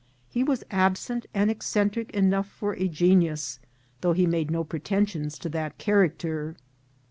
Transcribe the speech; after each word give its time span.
He 0.31 0.43
was 0.43 0.63
absent 0.71 1.27
and 1.31 1.51
eccentric 1.51 2.09
enough 2.09 2.49
for 2.49 2.73
a 2.73 2.87
genius, 2.87 3.59
though 4.01 4.13
he 4.13 4.25
made 4.25 4.49
no 4.49 4.63
pretensions 4.63 5.37
to 5.37 5.49
that 5.49 5.77
character. 5.77 6.55